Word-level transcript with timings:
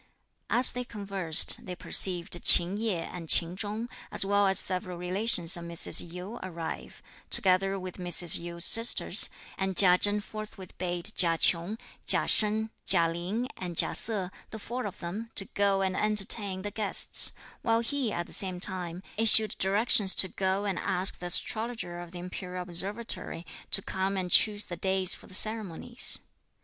As 0.49 0.71
they 0.71 0.83
conversed, 0.83 1.63
they 1.67 1.75
perceived 1.75 2.43
Ch'in 2.43 2.75
Yeh 2.75 3.07
and 3.13 3.29
Ch'in 3.29 3.55
Chung, 3.55 3.87
as 4.11 4.25
well 4.25 4.47
as 4.47 4.57
several 4.57 4.97
relations 4.97 5.55
of 5.55 5.65
Mrs. 5.65 6.11
Yu, 6.11 6.39
arrive, 6.41 7.03
together 7.29 7.77
with 7.77 7.97
Mrs. 7.99 8.39
Yu's 8.39 8.65
sisters; 8.65 9.29
and 9.59 9.77
Chia 9.77 9.99
Chen 9.99 10.19
forthwith 10.19 10.75
bade 10.79 11.11
Chia 11.15 11.37
Ch'ung, 11.37 11.77
Chia 12.07 12.27
Shen, 12.27 12.71
Chia 12.83 13.07
Lin 13.09 13.47
and 13.55 13.77
Chia 13.77 13.93
Se, 13.93 14.29
the 14.49 14.57
four 14.57 14.87
of 14.87 15.01
them, 15.01 15.29
to 15.35 15.45
go 15.45 15.83
and 15.83 15.95
entertain 15.95 16.63
the 16.63 16.71
guests; 16.71 17.31
while 17.61 17.81
he, 17.81 18.11
at 18.11 18.25
the 18.25 18.33
same 18.33 18.59
time, 18.59 19.03
issued 19.17 19.55
directions 19.59 20.15
to 20.15 20.27
go 20.27 20.65
and 20.65 20.79
ask 20.79 21.19
the 21.19 21.27
Astrologer 21.27 21.99
of 21.99 22.09
the 22.09 22.17
Imperial 22.17 22.63
Observatory 22.63 23.45
to 23.69 23.83
come 23.83 24.17
and 24.17 24.31
choose 24.31 24.65
the 24.65 24.77
days 24.77 25.13
for 25.13 25.27
the 25.27 25.35
ceremonies. 25.35 26.17